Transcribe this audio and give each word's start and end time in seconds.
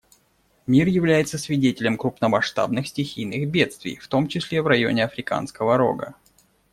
Мир 0.65 0.87
является 0.87 1.37
свидетелем 1.37 1.95
крупномасштабных 1.95 2.87
стихийных 2.87 3.47
бедствий, 3.47 3.97
в 3.97 4.07
том 4.07 4.27
числе 4.27 4.63
в 4.63 4.65
районе 4.65 5.03
Африканского 5.03 5.77
Рога. 5.77 6.15